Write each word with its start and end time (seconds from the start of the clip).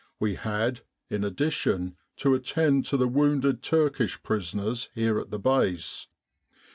We 0.19 0.33
had, 0.33 0.81
in 1.11 1.23
addition, 1.23 1.95
to 2.15 2.33
attend 2.33 2.85
to 2.85 2.97
the 2.97 3.07
wounded 3.07 3.61
Turkish 3.61 4.23
prisoners 4.23 4.89
here 4.95 5.19
at 5.19 5.29
the 5.29 5.37
base. 5.37 6.07